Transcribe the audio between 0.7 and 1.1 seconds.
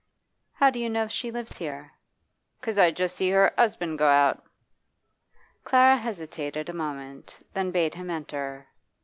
do you know